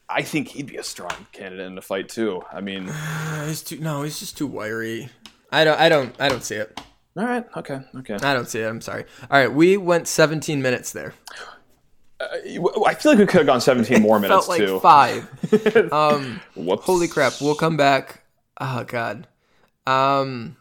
[0.09, 2.43] I think he'd be a strong candidate in the fight too.
[2.53, 4.03] I mean, Uh, he's too no.
[4.03, 5.11] He's just too wiry.
[5.53, 5.79] I don't.
[5.79, 6.14] I don't.
[6.19, 6.81] I don't see it.
[7.20, 8.14] All right, okay, okay.
[8.14, 8.66] I don't see it.
[8.66, 9.04] I'm sorry.
[9.30, 11.12] All right, we went 17 minutes there.
[12.20, 14.80] I feel like we could have gone 17 more minutes Felt like too.
[14.80, 15.92] five.
[15.92, 16.85] um, Whoops.
[16.85, 17.35] holy crap!
[17.40, 18.22] We'll come back.
[18.61, 19.26] Oh god.
[19.87, 20.56] Um,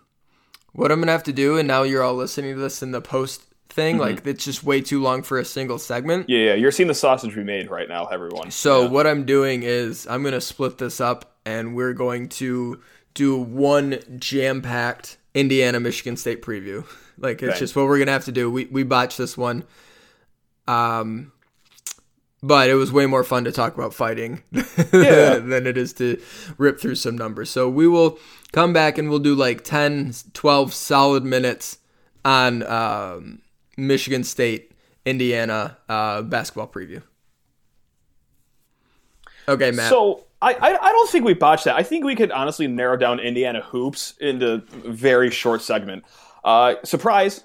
[0.74, 3.02] what I'm gonna have to do, and now you're all listening to this in the
[3.02, 3.98] post thing.
[3.98, 6.30] Like it's just way too long for a single segment.
[6.30, 8.52] Yeah, yeah, you're seeing the sausage we made right now, everyone.
[8.52, 8.88] So Yeah.
[8.90, 12.82] what I'm doing is I'm gonna split this up, and we're going to
[13.14, 16.86] do one jam-packed Indiana Michigan State preview.
[17.22, 17.60] Like it's Okay.
[17.60, 18.50] just what we're gonna have to do.
[18.50, 19.66] We we botched this one,
[20.70, 21.34] um,
[22.42, 24.42] but it was way more fun to talk about fighting
[24.94, 25.36] Yeah.
[25.52, 26.18] than it is to
[26.58, 27.50] rip through some numbers.
[27.50, 28.18] So we will
[28.54, 31.80] come back and we'll do like 10, 12 solid minutes
[32.24, 33.42] on um,
[33.76, 34.72] Michigan State,
[35.06, 37.02] Indiana uh, basketball preview.
[39.50, 39.90] Okay, Matt.
[39.90, 41.76] So I, I I don't think we botched that.
[41.76, 46.04] I think we could honestly narrow down Indiana hoops into a very short segment.
[46.44, 47.44] Uh, surprise,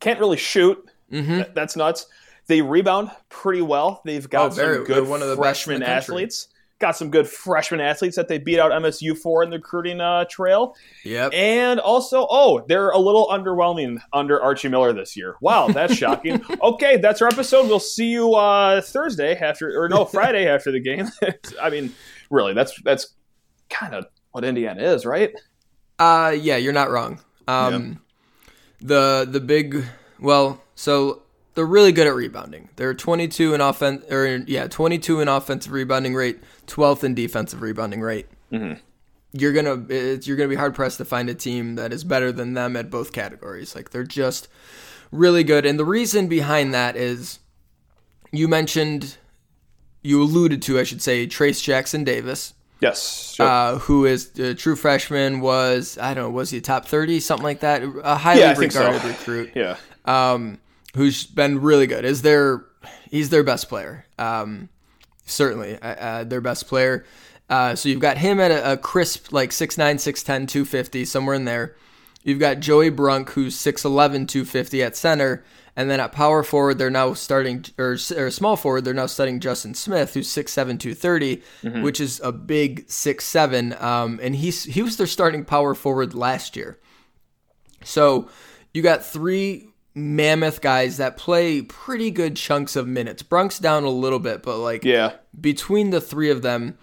[0.00, 0.78] can't really shoot.
[1.10, 2.06] Th- that's nuts.
[2.46, 4.02] They rebound pretty well.
[4.04, 4.60] They've got Mm-hmm.
[4.60, 6.48] Oh, very- some good one of the freshman the athletes.
[6.80, 10.24] Got some good freshman athletes that they beat out MSU for in the recruiting uh,
[10.28, 10.74] trail.
[11.04, 11.32] yep.
[11.32, 15.36] And also, oh, they're a little underwhelming under Archie Miller this year.
[15.40, 16.42] Wow, that's shocking.
[16.60, 17.68] okay, that's our episode.
[17.68, 21.08] We'll see you uh, Thursday after, or no, Friday after the game.
[21.62, 21.94] I mean,
[22.34, 23.14] really, that's that's
[23.70, 25.34] kind of what Indiana is, right?
[25.98, 27.20] Uh, yeah, you're not wrong.
[27.46, 28.00] Um,
[28.80, 29.84] the the big
[30.18, 31.22] well, so
[31.54, 32.68] they're really good at rebounding.
[32.76, 38.00] They're 22 in offense, or yeah, 22 in offensive rebounding rate, 12th in defensive rebounding
[38.00, 38.26] rate.
[39.32, 42.30] You're gonna it's, you're gonna be hard pressed to find a team that is better
[42.32, 43.74] than them at both categories.
[43.74, 44.48] Like they're just
[45.10, 47.38] really good, and the reason behind that is
[48.30, 49.16] you mentioned,
[50.04, 53.32] you alluded to, I should say, Trayce Jackson Davis Yes.
[53.34, 53.46] Sure.
[53.46, 57.42] uh, who is a true freshman, was I don't know, was he top thirty, something
[57.44, 57.82] like that?
[58.04, 58.80] A highly Yeah, I think so.
[58.84, 59.76] regarded recruit, yeah.
[60.04, 60.58] um,
[60.94, 62.04] who's been really good.
[62.04, 62.64] Is their
[63.10, 64.68] he's their best player, um,
[65.24, 67.04] certainly uh, uh, their best player,
[67.48, 71.44] Uh, so you've got him at a, a crisp like 6'9", 6'10", 250, somewhere in
[71.46, 71.76] there.
[72.22, 75.44] You've got Joey Brunk, who's 6'11", 250 at center.
[75.76, 79.40] And then at power forward, they're now starting, or, or small forward, they're now studying
[79.40, 81.82] Justin Smith, who's 6'7", 230, mm-hmm.
[81.82, 83.82] which is a big 6'7".
[83.82, 86.78] Um, and he's he was their starting power forward last year.
[87.82, 88.28] So
[88.72, 93.22] you got three mammoth guys that play pretty good chunks of minutes.
[93.22, 96.76] Brunk's down a little bit, but like yeah, between the three of them,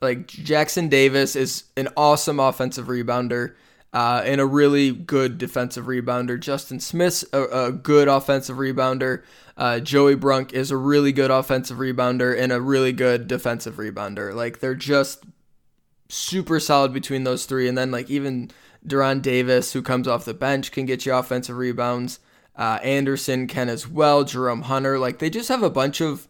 [0.00, 3.54] like Jackson Davis is an awesome offensive rebounder.
[3.92, 6.40] Uh, and a really good defensive rebounder.
[6.40, 9.22] Justin Smith's a, a good offensive rebounder.
[9.56, 14.34] Uh, Joey Brunk is a really good offensive rebounder and a really good defensive rebounder.
[14.34, 15.24] Like they're just
[16.08, 17.68] super solid between those three.
[17.68, 18.50] And then like even
[18.86, 22.18] De'Ron Davis, who comes off the bench, can get you offensive rebounds.
[22.56, 24.24] Uh, Anderson can as well.
[24.24, 26.28] Jerome Hunter, like they just have a bunch of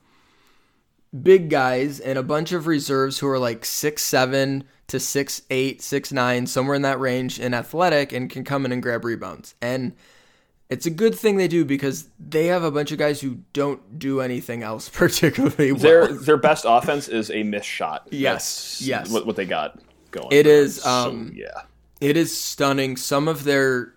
[1.21, 5.83] big guys and a bunch of reserves who are like six seven to six eight,
[5.83, 9.55] six nine, somewhere in that range, and athletic, and can come in and grab rebounds.
[9.61, 9.95] And
[10.71, 13.99] it's a good thing they do because they have a bunch of guys who don't
[13.99, 15.83] do anything else particularly well.
[15.83, 18.09] Their their best offense is a missed shot.
[18.13, 19.11] Yes, That's yes.
[19.11, 19.79] What, what they got
[20.11, 20.29] going.
[20.31, 20.85] It is.
[20.85, 21.63] Um, so, yeah.
[22.01, 22.97] It is stunning.
[22.97, 23.95] Some of their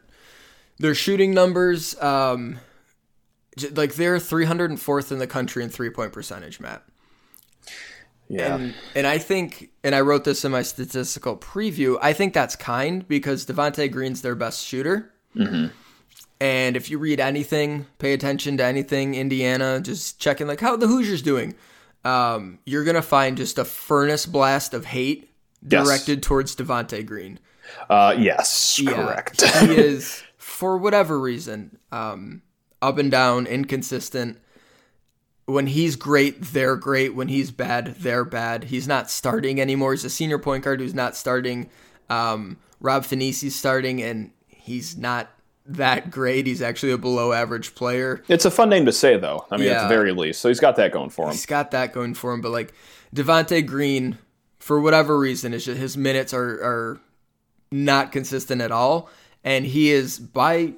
[0.77, 2.59] their shooting numbers, um,
[3.71, 6.83] like they're 304th in the country in three point percentage, Matt.
[8.27, 8.55] Yeah.
[8.55, 12.55] And, and I think, and I wrote this in my statistical preview, I think that's
[12.55, 15.13] kind because Devonte Green's their best shooter.
[15.35, 15.67] Mm-hmm.
[16.41, 20.87] And if you read anything, pay attention to anything, Indiana, just checking like how the
[20.87, 21.55] Hoosiers doing.
[22.03, 25.31] Um, you're gonna find just a furnace blast of hate
[25.65, 26.25] directed yes.
[26.25, 27.39] towards Devonte Green.
[27.89, 29.41] Uh, yes, yeah, correct.
[29.41, 32.41] he is, for whatever reason, um,
[32.81, 34.37] up and down, inconsistent
[35.45, 37.13] when he's great, they're great.
[37.13, 38.65] When he's bad, they're bad.
[38.65, 39.93] He's not starting anymore.
[39.93, 41.69] He's a senior point guard who's not starting.
[42.09, 45.29] Um, Rob Phinisee's starting, and he's not
[45.67, 46.47] that great.
[46.47, 48.23] He's actually a below average player.
[48.27, 49.45] It's a fun name to say, though.
[49.51, 49.81] I mean, yeah.
[49.81, 50.41] at the very least.
[50.41, 51.31] So he's got that going for him.
[51.31, 52.41] He's got that going for him.
[52.41, 52.73] But like
[53.15, 54.17] Devonte Green,
[54.59, 56.99] for whatever reason, is just his minutes are are
[57.71, 59.09] not consistent at all,
[59.43, 60.73] and he is by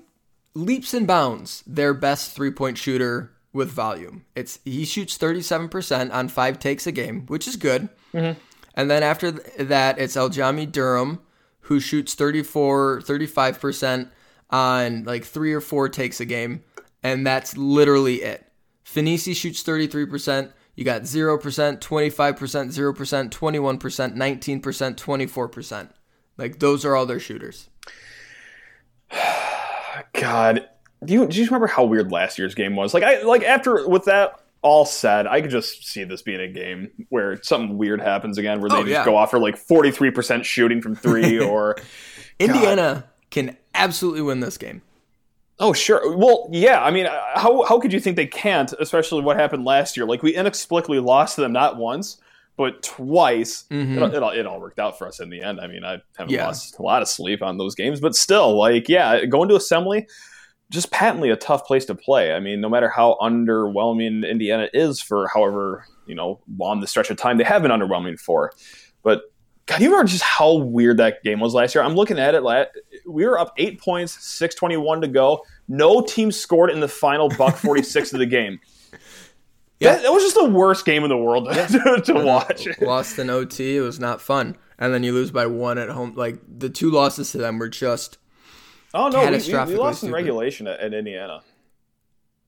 [0.53, 4.24] leaps and bounds their best three point shooter with volume.
[4.36, 7.89] It's he shoots 37% on 5 takes a game, which is good.
[8.13, 8.39] Mm-hmm.
[8.76, 11.20] And then after that it's Aljami Durham
[11.62, 14.10] who shoots 34 35%
[14.50, 16.63] on like 3 or 4 takes a game
[17.04, 18.46] and that's literally it.
[18.86, 25.89] Phinisee shoots 33%, you got 0%, 25%, 0%, 21%, 19%, 24%.
[26.38, 27.70] Like those are all their shooters.
[30.13, 30.70] God,
[31.08, 32.93] do you do you remember how weird last year's game was?
[32.93, 36.48] Like I like after with that all said, I could just see this being a
[36.48, 39.06] game where something weird happens again, where they oh, just yeah.
[39.06, 41.78] go off for like forty three percent shooting from three, or
[42.39, 44.82] Indiana can absolutely win this game.
[45.60, 46.15] Oh sure.
[46.15, 46.84] Well, yeah.
[46.84, 48.72] I mean, how how could you think they can't?
[48.80, 50.06] Especially what happened last year.
[50.06, 52.17] Like we inexplicably lost to them not once,
[52.58, 53.63] but twice.
[53.72, 54.04] Mm-hmm.
[54.04, 55.62] It, it, all, it all worked out for us in the end.
[55.62, 56.46] I mean, I haven't yeah.
[56.46, 60.08] lost a lot of sleep on those games, but still, like, yeah, going to assembly
[60.69, 62.34] just patently a tough place to play.
[62.34, 67.10] I mean, no matter how underwhelming Indiana is for however you know long the stretch
[67.10, 68.51] of time they have been underwhelming for,
[69.03, 69.23] but
[69.67, 71.84] God, you remember just how weird that game was last year?
[71.84, 72.43] I'm looking at it.
[73.06, 75.43] We were up eight points, six twenty one to go.
[75.67, 78.60] No team scored in the final buck forty six of the game.
[79.80, 79.93] Yeah.
[79.93, 81.67] That, that, was just the worst game in the world yeah.
[81.67, 82.67] to, to watch.
[82.82, 83.77] Lost in OT.
[83.77, 84.58] It was not fun.
[84.80, 86.15] And then you lose by one at home.
[86.15, 88.17] Like the two losses to them were just
[88.93, 91.41] Oh no, we, we, we lost in regulation at, at Indiana.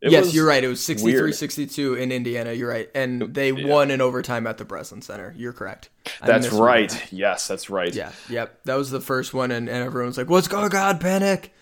[0.02, 0.64] It yes, you're right.
[0.64, 2.54] It was 63-62 in Indiana.
[2.54, 3.68] You're right, and they yeah.
[3.68, 5.34] won in overtime at the Breslin Center.
[5.38, 5.90] You're correct.
[6.26, 7.12] That's right.
[7.12, 7.94] Yes, that's right.
[7.94, 8.64] Yeah, yep.
[8.64, 11.00] That was the first one, and, and everyone's like, "What's going on?
[11.00, 11.54] Panic!"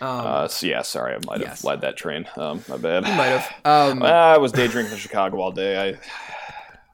[0.00, 1.64] Um, uh, so yeah, sorry, I might have yes.
[1.64, 2.26] led that train.
[2.36, 3.06] Um, my bad.
[3.06, 3.54] You might have.
[3.64, 5.76] Um, I was day drinking in Chicago all day.
[5.76, 5.98] I, am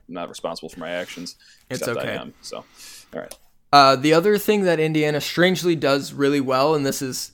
[0.09, 1.37] not responsible for my actions.
[1.70, 2.16] It's okay.
[2.16, 2.59] Am, so,
[3.14, 3.35] all right.
[3.72, 7.33] Uh, the other thing that Indiana strangely does really well, and this is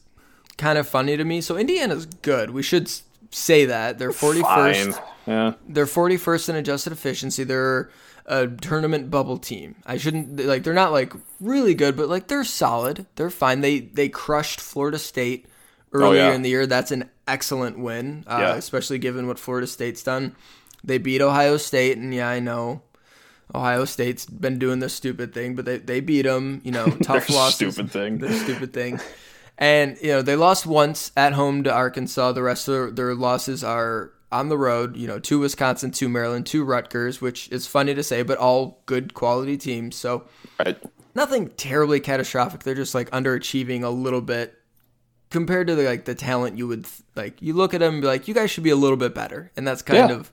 [0.57, 1.41] kind of funny to me.
[1.41, 2.51] So Indiana's good.
[2.51, 2.91] We should
[3.31, 5.01] say that they're 41st.
[5.27, 5.55] Yeah.
[5.69, 7.45] They're 41st in adjusted efficiency.
[7.45, 7.91] They're
[8.27, 9.77] a tournament bubble team.
[9.87, 13.07] I shouldn't like they're not like really good, but like they're solid.
[13.17, 13.61] They're fine.
[13.61, 15.47] They they crushed Florida State
[15.93, 16.35] earlier oh, yeah.
[16.35, 16.67] in the year.
[16.67, 18.55] That's an excellent win, uh, yeah.
[18.55, 20.35] especially given what Florida State's done.
[20.83, 22.83] They beat Ohio State, and yeah, I know
[23.55, 26.61] Ohio State's been doing this stupid thing, but they, they beat them.
[26.65, 27.55] You know, tough loss.
[27.55, 28.19] Stupid thing.
[28.19, 29.01] The stupid thing.
[29.57, 32.33] And you know they lost once at home to Arkansas.
[32.33, 36.09] The rest of their, their losses are on the road, you know, to Wisconsin, to
[36.09, 39.95] Maryland, to Rutgers, which is funny to say, but all good quality teams.
[39.95, 40.25] So
[40.59, 40.77] Right.
[41.15, 42.65] nothing terribly catastrophic.
[42.65, 44.59] They're just like underachieving a little bit
[45.31, 47.41] compared to the, like the talent you would like.
[47.43, 49.53] You look at them and be like, you guys should be a little bit better,
[49.57, 50.17] and that's kind Yeah.
[50.17, 50.33] of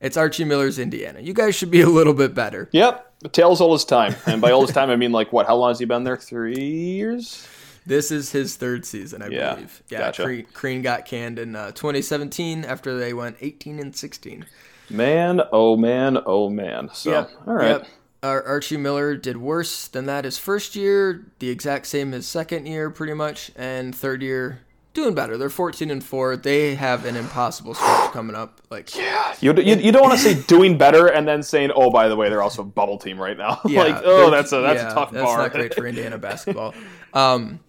[0.00, 1.20] it's Archie Miller's Indiana.
[1.20, 2.68] You guys should be a little bit better.
[2.72, 3.32] Yep.
[3.32, 4.14] Tails all as time.
[4.26, 5.46] And by all as time, I mean, like, what?
[5.46, 6.16] How long has he been there?
[6.16, 7.46] Three years?
[7.86, 9.82] This is his third season, I Yeah, believe.
[9.88, 10.24] Yeah, gotcha.
[10.24, 14.44] Crean, Crean got canned in uh, 2017 after they went 18 and 16.
[14.90, 16.90] Man, oh man, oh man.
[16.92, 17.68] So, all right.
[17.68, 17.86] Yep.
[18.22, 22.66] Ar- Archie Miller did worse than that his first year, the exact same as second
[22.66, 24.60] year, pretty much, and third year
[24.96, 25.38] doing better.
[25.38, 26.36] They're 14 and four.
[26.36, 28.60] They have an impossible stretch coming up.
[28.70, 31.90] Like, Yeah, you, you, you don't want to say doing better and then saying, oh,
[31.90, 33.60] by the way, they're also a bubble team right now.
[33.66, 35.38] yeah, like, oh, that's a that's yeah, a tough that's bar.
[35.38, 36.74] not great for Indiana basketball.
[37.14, 37.60] Um,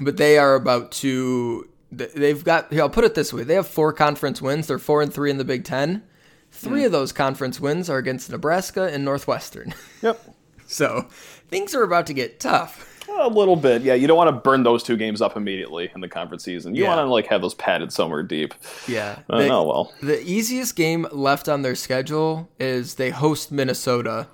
[0.00, 1.68] but they are about to.
[1.92, 2.72] They've got.
[2.72, 4.66] Here, I'll put it this way: they have four conference wins.
[4.66, 6.02] They're four and three in the Big Ten.
[6.50, 6.86] Three Hmm.
[6.86, 9.74] of those conference wins are against Nebraska and Northwestern.
[10.02, 10.20] yep,
[10.66, 11.06] so
[11.48, 12.93] things are about to get tough.
[13.20, 13.82] A little bit.
[13.82, 16.74] Yeah, you don't want to burn those two games up immediately in the conference season.
[16.74, 16.96] You Yeah.
[16.96, 18.54] want to like have those padded somewhere deep.
[18.88, 19.18] Yeah.
[19.30, 19.92] Uh, They- oh well.
[20.02, 24.28] The easiest game left on their schedule is they host Minnesota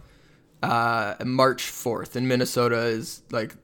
[0.63, 2.17] uh, March 4th.
[2.17, 3.55] And Minnesota is like,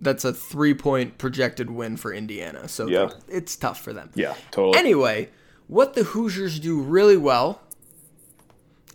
[0.00, 2.68] that's a three point projected win for Indiana.
[2.68, 3.10] So Yeah.
[3.28, 4.10] it's tough for them.
[4.14, 4.76] Yeah, totally.
[4.78, 5.28] Anyway,
[5.68, 7.62] what the Hoosiers do really well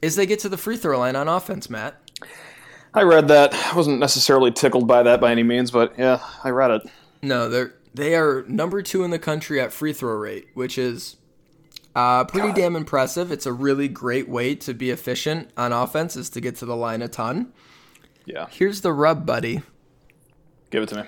[0.02, 1.96] is they get to the free throw line on offense, Matt.
[2.94, 3.54] I read that.
[3.54, 6.82] I wasn't necessarily tickled by that by any means, but yeah, I read it.
[7.22, 11.18] No, they're they are number two in the country at free throw rate, which is
[11.96, 13.32] uh, pretty damn impressive.
[13.32, 16.76] It's a really great way to be efficient on offense is to get to the
[16.76, 17.52] line a ton.
[18.26, 19.62] Yeah, Here's the rub, buddy.
[20.70, 21.04] give it to me.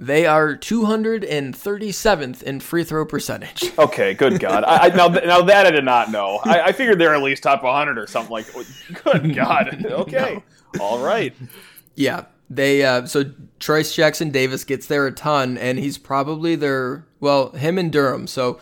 [0.00, 3.72] They are 237th in free throw percentage.
[3.78, 4.64] Okay, good God.
[4.64, 6.40] I, I, now, now that I did not know.
[6.44, 8.46] I, I figured they're at least top 100 or something like.
[9.04, 9.84] Good God.
[9.90, 10.42] Okay.
[10.80, 11.34] All right.
[11.94, 13.24] Yeah, they uh, so
[13.58, 18.28] Trayce Jackson Davis gets there a ton, and he's probably their well, him and Durham.
[18.28, 18.60] So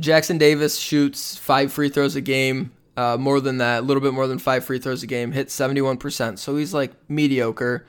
[0.00, 4.12] Jackson Davis shoots five free throws a game, uh, more than that, a little bit
[4.12, 6.40] more than five free throws a game, hits seventy one percent.
[6.40, 7.86] So he's like mediocre.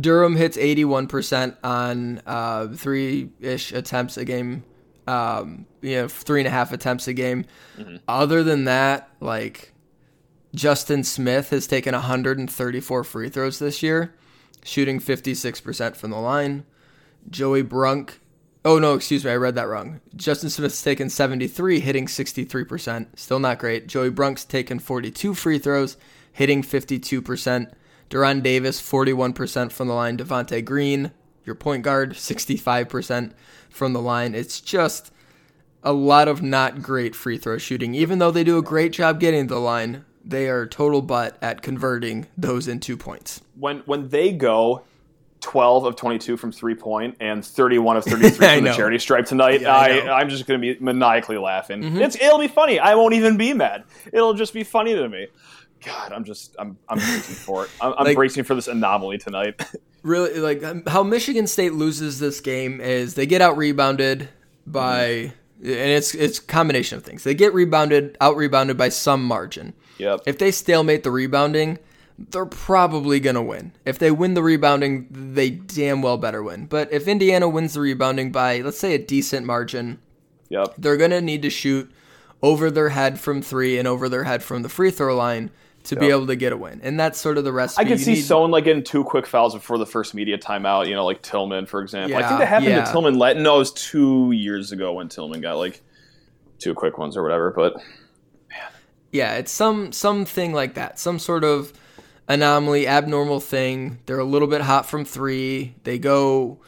[0.00, 4.64] Durham hits eighty one percent on uh, three ish attempts a game.
[5.06, 7.44] Um, you know, three and a half attempts a game.
[8.08, 9.73] Other than that, like
[10.54, 14.14] Justin Smith has taken 134 free throws this year,
[14.62, 16.64] shooting 56% from the line.
[17.28, 18.20] Joey Brunk,
[18.64, 20.00] oh no, excuse me, I read that wrong.
[20.14, 23.18] Justin Smith's taken 73, hitting 63%.
[23.18, 23.88] Still not great.
[23.88, 25.96] Joey Brunk's taken 42 free throws,
[26.32, 27.72] hitting 52%.
[28.10, 30.16] De'Ron Davis, 41% from the line.
[30.16, 31.10] Devonte Green,
[31.44, 33.32] your point guard, 65%
[33.68, 34.36] from the line.
[34.36, 35.10] It's just
[35.82, 37.94] a lot of not great free throw shooting.
[37.94, 41.36] Even though they do a great job getting to the line, they are total butt
[41.42, 43.40] at converting those into points.
[43.58, 44.82] When when they go
[45.40, 49.60] 12 of 22 from three point and 31 of 33 from the charity stripe tonight,
[49.60, 50.00] Yeah, I I, know.
[50.00, 50.08] Mm-hmm.
[50.10, 51.98] I am just going to be maniacally laughing.
[51.98, 52.78] It's it'll be funny.
[52.78, 53.84] I won't even be mad.
[54.12, 55.26] It'll just be funny to me.
[55.84, 57.70] God, I'm just I'm I'm bracing for it.
[57.80, 59.60] I'm, I'm Like- bracing for this anomaly tonight.
[60.02, 64.28] Really, like um, how Michigan State loses this game is they get out rebounded
[64.66, 67.24] by, and it's it's combination of things.
[67.24, 69.74] They get rebounded, out rebounded by some margin.
[69.98, 70.20] yep.
[70.26, 71.78] If they stalemate the rebounding,
[72.18, 73.72] they're probably going to win.
[73.84, 76.66] If they win the rebounding, they damn well better win.
[76.66, 79.98] But if Indiana wins the rebounding by, let's say, a decent margin,
[80.50, 80.74] Yep.
[80.78, 81.90] they're going to need to shoot
[82.42, 85.50] over their head from three and over their head from the free throw line
[85.84, 86.80] to be able to get a win.
[86.82, 87.84] And that's sort of the recipe.
[87.84, 90.88] I could see need- someone like getting two quick fouls before the first media timeout.
[90.88, 92.10] You know, like Tillman, for example.
[92.10, 92.84] Yeah, I think that happened yeah.
[92.84, 93.18] to Tillman.
[93.18, 95.82] Let no, it was two years ago when Tillman got like
[96.58, 97.50] two quick ones or whatever.
[97.50, 97.76] But
[99.12, 100.98] Yeah, it's some something like that.
[100.98, 101.72] Some sort of
[102.28, 103.98] anomaly, abnormal thing.
[104.06, 105.74] They're a little bit hot from three.
[105.84, 106.58] They go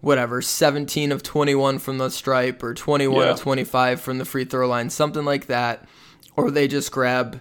[0.00, 3.30] whatever, 17 of 21 from the stripe or 21 Yeah.
[3.32, 5.88] of 25 from the free throw line, something like that.
[6.36, 7.40] Or they just grab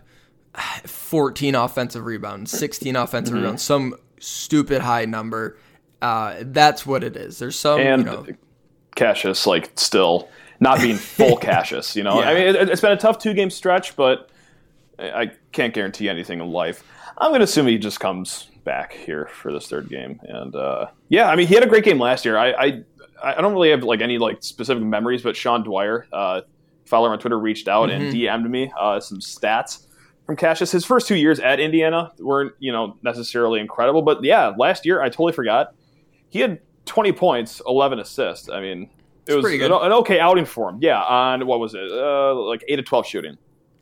[0.85, 3.43] 14 offensive rebounds, 16 offensive Mm-hmm.
[3.43, 5.57] rebounds, some stupid high number.
[6.01, 7.39] Uh, that's what it is.
[7.39, 8.25] There's some, and you know,
[8.95, 11.95] Cassius, like, still not being full Cassius.
[11.95, 12.29] You know, Yeah.
[12.29, 14.29] I mean, it, it's been a tough two game stretch, but
[14.99, 16.83] I can't guarantee anything in life.
[17.17, 20.19] I'm going to assume he just comes back here for this third game.
[20.23, 22.37] And uh, yeah, I mean, he had a great game last year.
[22.37, 22.83] I, I
[23.23, 26.41] I don't really have like any like specific memories, but Sean Dwyer, uh,
[26.85, 29.85] follower on Twitter, reached out and DM'd me uh, some stats
[30.25, 30.71] from Cassius.
[30.71, 35.01] His first two years at Indiana weren't you know necessarily incredible, but yeah, last year
[35.01, 35.73] I totally forgot
[36.29, 38.49] he had 20 points, 11 assists.
[38.49, 38.89] I mean,
[39.27, 39.71] It was pretty good.
[39.71, 40.79] An, an okay outing for him.
[40.81, 41.91] Yeah, on what was it?
[41.91, 43.37] Uh, like eight to twelve shooting.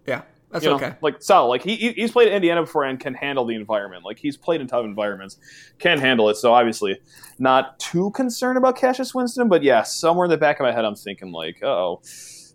[0.06, 0.93] Yeah, that's You know, okay.
[1.01, 1.47] Like solid.
[1.47, 4.04] Like he he- he's played at Indiana before and can handle the environment.
[4.06, 5.38] Like he's played in tough environments,
[5.80, 6.36] can handle it.
[6.36, 6.99] So obviously,
[7.39, 9.47] not too concerned about Cassius Winston.
[9.49, 12.01] But yeah, somewhere in the back of my head, I'm thinking like, oh,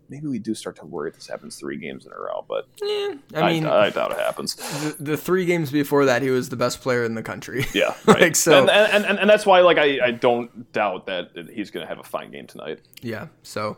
[0.09, 2.45] maybe we do start to worry if this happens three games in a row.
[2.47, 4.55] But Yeah, I I, mean, I, doubt it happens.
[4.55, 7.65] the, the three games before that, he was the best player in the country.
[7.73, 11.31] Yeah, Like, so- and, and, and, and that's why like I, I don't doubt that
[11.53, 12.79] he's going to have a fine game tonight.
[13.01, 13.27] Yeah.
[13.43, 13.77] So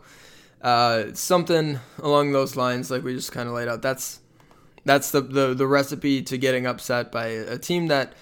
[0.62, 3.80] uh, something along those lines, like we just kind of laid out.
[3.82, 4.20] That's
[4.84, 8.12] that's the, the the recipe to getting upset by a team that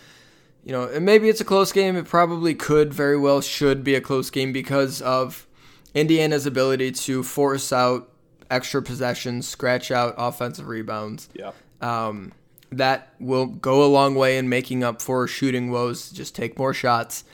[0.64, 1.97] you know and maybe it's a close game.
[1.97, 5.48] It probably could very well should be a close game because of
[5.94, 8.11] Indiana's ability to force out
[8.51, 11.29] extra possessions, scratch out offensive rebounds.
[11.35, 11.53] Yeah.
[11.81, 12.33] Um,
[12.70, 16.11] that will go a long way in making up for shooting woes.
[16.11, 17.24] Just take more shots.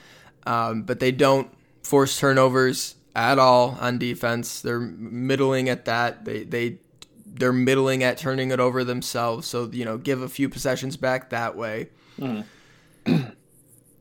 [0.47, 1.51] Um, but they don't
[1.83, 4.61] force turnovers at all on defense.
[4.61, 6.25] They're middling at that.
[6.25, 6.79] They they
[7.25, 9.47] they're middling at turning it over themselves.
[9.47, 11.89] So you know, give a few possessions back that way.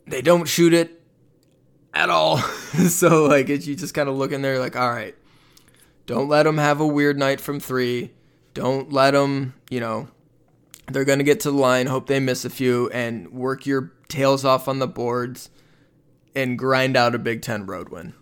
[0.06, 1.00] they don't shoot it
[1.94, 2.38] at all.
[2.88, 5.14] so like, it, you just kind of look in there like, all right,
[6.07, 8.11] don't let them have a weird night from three.
[8.52, 10.09] Don't let them, you know,
[10.92, 13.92] they're going to get to the line, hope they miss a few, and work your
[14.09, 15.48] tails off on the boards
[16.37, 18.12] and grind out a Big Ten road win.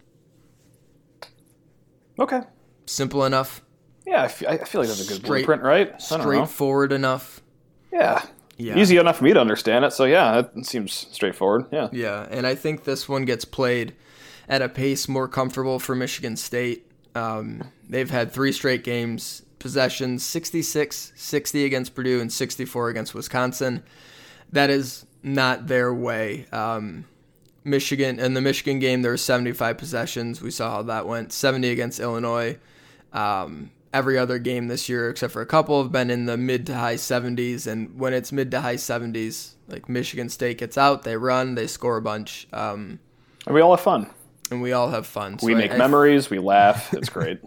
[2.19, 2.41] Okay.
[2.87, 3.63] Simple enough,
[4.07, 6.01] Yeah, I fe- I feel like that's a good Straight- blueprint, right?
[6.01, 7.41] Straightforward enough.
[7.93, 8.23] Yeah.
[8.63, 8.79] Yeah.
[8.79, 9.93] Easy enough for me to understand it.
[9.93, 11.67] So yeah, that seems straightforward.
[11.73, 11.89] Yeah.
[11.93, 13.95] Yeah, and I think this one gets played
[14.49, 16.87] at a pace more comfortable for Michigan State.
[17.15, 23.83] Um, they've had three straight games, possessions 66, 60 against Purdue, and 64 against Wisconsin.
[24.53, 26.47] That is not their way.
[26.53, 27.07] Um,
[27.65, 30.43] Michigan, in the Michigan game, there were 75 possessions.
[30.43, 32.59] We saw how that went 70 against Illinois.
[33.13, 36.67] Um, every other game this year, except for a couple, have been in the mid
[36.67, 37.67] to high 70s.
[37.67, 41.67] And when it's mid to high 70s, like Michigan State gets out, they run, they
[41.67, 42.99] score a bunch, um,
[43.47, 44.09] And we all have fun.
[44.51, 45.39] and we all have fun.
[45.39, 46.31] So We make I, memories.
[46.31, 46.93] We laugh.
[46.95, 47.41] It's great.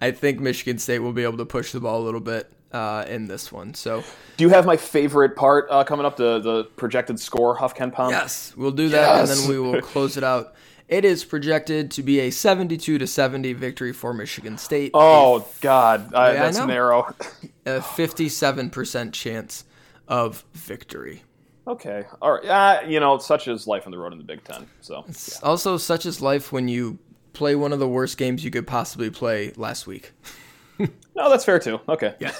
[0.00, 3.04] I think Michigan State will be able to push the ball a little bit uh,
[3.08, 3.72] in this one.
[3.74, 4.02] So
[4.36, 6.16] Do you have my favorite part uh, coming up?
[6.16, 8.10] The the projected score, Huff KenPom.
[8.10, 10.54] yes, we'll do that, and then we will close it out.
[10.94, 14.92] It is projected to be a 72 to 70 victory for Michigan State.
[14.94, 17.12] Oh God, I, Yeah, that's narrow.
[17.66, 19.64] a 57% chance
[20.06, 21.24] of victory.
[21.66, 22.44] okay, all right.
[22.44, 24.68] Uh, you know, such is life on the road in the Big Ten.
[24.82, 27.00] So It's Also, such is life when you
[27.32, 30.12] play one of the worst games you could possibly play last week.
[30.78, 31.80] no, that's fair too.
[31.88, 32.14] Okay.
[32.20, 32.30] Yeah.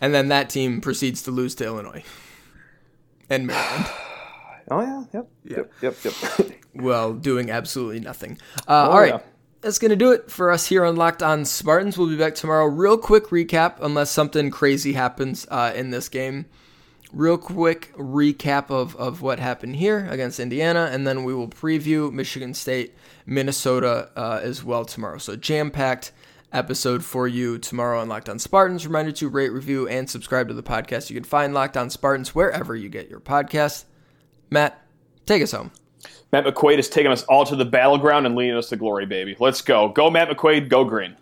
[0.00, 2.02] and then that team proceeds to lose to Illinois
[3.28, 3.90] and Maryland.
[4.70, 5.04] Oh yeah.
[5.12, 5.28] Yep.
[5.44, 5.72] Yep.
[5.82, 5.96] Yep.
[6.04, 6.52] Yep.
[6.74, 8.38] well, doing absolutely nothing.
[8.68, 9.14] Uh, all right.
[9.14, 9.20] yeah.
[9.62, 11.98] That's going to do it for us here on Locked On Spartans.
[11.98, 12.64] We'll be back tomorrow.
[12.64, 16.46] Real quick recap, unless something crazy happens uh, in this game.
[17.12, 22.10] Real quick recap of, of what happened here against Indiana, and then we will preview
[22.10, 22.94] Michigan State,
[23.26, 25.18] Minnesota uh, as well tomorrow.
[25.18, 26.12] So, jam packed
[26.52, 28.86] episode for you tomorrow on Locked On Spartans.
[28.86, 31.10] Reminder to rate, review, and subscribe to the podcast.
[31.10, 33.84] You can find Locked On Spartans wherever you get your podcast.
[34.50, 34.82] Matt,
[35.26, 35.70] take us home.
[36.32, 39.36] Matt McQuaid is taking us all to the battleground and leading us to glory, baby.
[39.40, 39.88] Let's go.
[39.88, 40.68] Go, Matt McQuaid.
[40.68, 41.16] Go green.